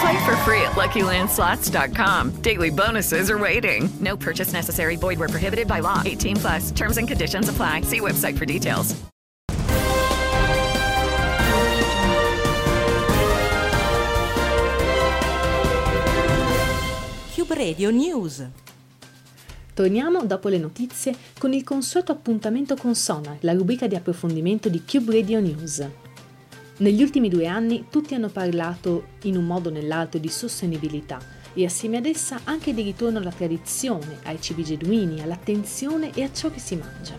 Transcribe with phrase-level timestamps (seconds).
[0.00, 2.40] Play for free at LuckyLandSlots.com.
[2.42, 3.88] Daily bonuses are waiting.
[4.00, 4.96] No purchase necessary.
[4.96, 6.02] Void where prohibited by law.
[6.04, 6.70] 18 plus.
[6.70, 7.82] Terms and conditions apply.
[7.82, 8.94] See website for details.
[17.34, 18.46] Cube Radio News.
[19.74, 24.82] Torniamo dopo le notizie con il consueto appuntamento con Sonar, la rubrica di approfondimento di
[24.84, 26.07] Cube Radio News.
[26.80, 31.18] Negli ultimi due anni tutti hanno parlato in un modo o nell'altro di sostenibilità
[31.52, 36.32] e assieme ad essa anche di ritorno alla tradizione, ai cibi genuini, all'attenzione e a
[36.32, 37.16] ciò che si mangia.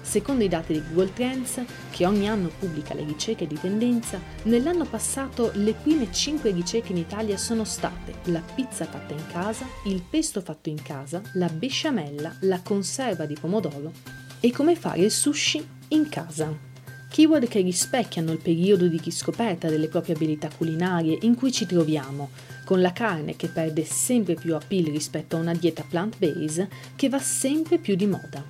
[0.00, 4.84] Secondo i dati di Google Trends, che ogni anno pubblica le ricerche di tendenza, nell'anno
[4.84, 10.02] passato le prime 5 ricerche in Italia sono state la pizza fatta in casa, il
[10.02, 13.92] pesto fatto in casa, la besciamella, la conserva di pomodoro
[14.40, 16.71] e come fare il sushi in casa.
[17.12, 22.30] Keyword che rispecchiano il periodo di riscoperta delle proprie abilità culinarie in cui ci troviamo,
[22.64, 27.18] con la carne che perde sempre più appeal rispetto a una dieta plant-based che va
[27.18, 28.42] sempre più di moda.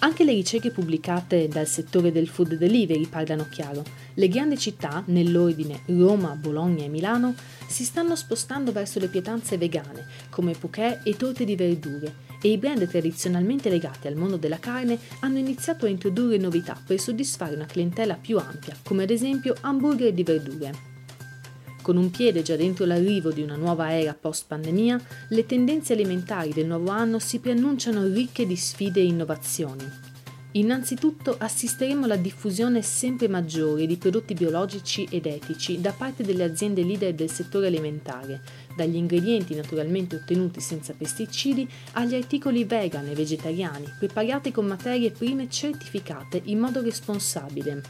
[0.00, 3.84] Anche le ricerche pubblicate dal settore del food delivery parlano chiaro.
[4.14, 7.36] Le grandi città, nell'ordine Roma, Bologna e Milano,
[7.68, 12.58] si stanno spostando verso le pietanze vegane, come poké e torte di verdure, e i
[12.58, 17.66] brand tradizionalmente legati al mondo della carne hanno iniziato a introdurre novità per soddisfare una
[17.66, 20.88] clientela più ampia, come ad esempio hamburger di verdure.
[21.82, 26.66] Con un piede già dentro l'arrivo di una nuova era post-pandemia, le tendenze alimentari del
[26.66, 30.09] nuovo anno si preannunciano ricche di sfide e innovazioni.
[30.52, 36.82] Innanzitutto assisteremo alla diffusione sempre maggiore di prodotti biologici ed etici da parte delle aziende
[36.82, 38.42] leader del settore alimentare,
[38.74, 45.48] dagli ingredienti naturalmente ottenuti senza pesticidi agli articoli vegan e vegetariani, preparati con materie prime
[45.48, 47.82] certificate in modo responsabile.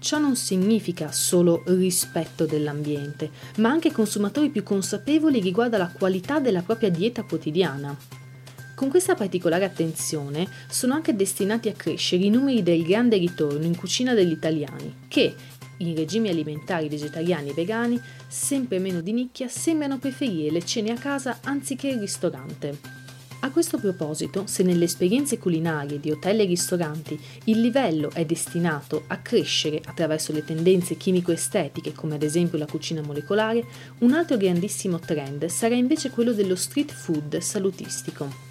[0.00, 6.62] Ciò non significa solo rispetto dell'ambiente, ma anche consumatori più consapevoli riguardo alla qualità della
[6.62, 7.96] propria dieta quotidiana.
[8.80, 13.76] Con questa particolare attenzione sono anche destinati a crescere i numeri del grande ritorno in
[13.76, 15.34] cucina degli italiani, che,
[15.76, 20.96] in regimi alimentari vegetariani e vegani, sempre meno di nicchia, sembrano preferire le cene a
[20.96, 22.78] casa anziché il ristorante.
[23.40, 29.04] A questo proposito, se nelle esperienze culinarie di hotel e ristoranti il livello è destinato
[29.08, 33.62] a crescere attraverso le tendenze chimico-estetiche, come ad esempio la cucina molecolare,
[33.98, 38.48] un altro grandissimo trend sarà invece quello dello street food salutistico.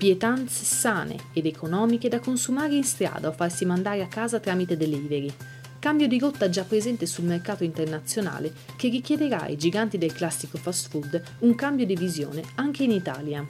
[0.00, 5.30] Pietanze sane ed economiche da consumare in strada o farsi mandare a casa tramite delivery.
[5.78, 10.88] Cambio di rotta già presente sul mercato internazionale che richiederà ai giganti del classico fast
[10.88, 13.44] food un cambio di visione anche in Italia.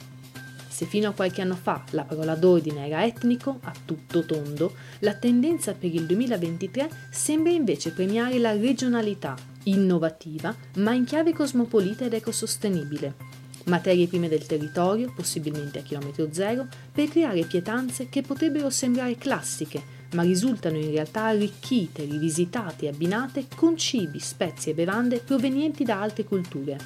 [0.67, 5.13] Se fino a qualche anno fa la parola d'ordine era etnico, a tutto tondo, la
[5.13, 12.13] tendenza per il 2023 sembra invece premiare la regionalità, innovativa, ma in chiave cosmopolita ed
[12.13, 13.30] ecosostenibile.
[13.65, 19.99] Materie prime del territorio, possibilmente a chilometro zero, per creare pietanze che potrebbero sembrare classiche,
[20.13, 26.01] ma risultano in realtà arricchite, rivisitate e abbinate con cibi, spezie e bevande provenienti da
[26.01, 26.77] altre culture.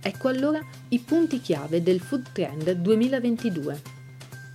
[0.00, 4.00] Ecco allora i punti chiave del Food Trend 2022.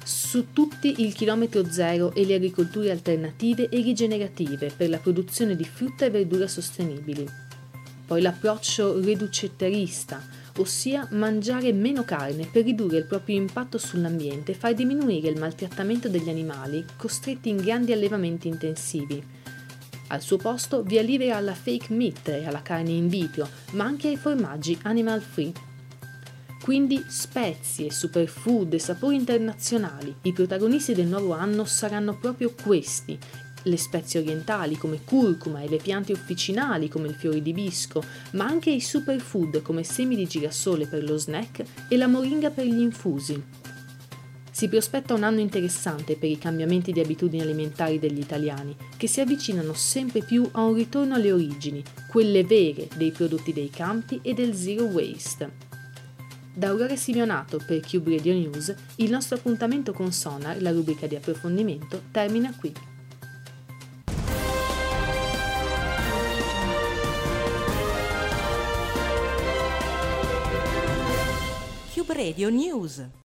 [0.03, 5.63] Su tutti il chilometro zero e le agricolture alternative e rigenerative per la produzione di
[5.63, 7.25] frutta e verdura sostenibili.
[8.05, 10.21] Poi l'approccio riducettarista,
[10.57, 16.09] ossia mangiare meno carne per ridurre il proprio impatto sull'ambiente e far diminuire il maltrattamento
[16.09, 19.23] degli animali costretti in grandi allevamenti intensivi
[20.07, 24.07] al suo posto via libera alla fake meat e alla carne in vitro, ma anche
[24.07, 25.51] ai formaggi animal free.
[26.61, 33.17] Quindi spezie, superfood e sapori internazionali, i protagonisti del nuovo anno saranno proprio questi,
[33.67, 38.45] le spezie orientali come curcuma e le piante officinali come il fiore di bisco, ma
[38.45, 42.79] anche i superfood come semi di girasole per lo snack e la moringa per gli
[42.79, 43.43] infusi.
[44.57, 49.21] Si prospetta un anno interessante per i cambiamenti di abitudini alimentari degli italiani, che si
[49.21, 54.33] avvicinano sempre più a un ritorno alle origini, quelle vere dei prodotti dei campi e
[54.33, 55.65] del zero waste.
[56.55, 61.15] Da Aurora Simeonato per Cube Radio News, il nostro appuntamento con Sonar, la rubrica di
[61.15, 62.73] approfondimento, termina qui.
[72.09, 73.07] Radio News.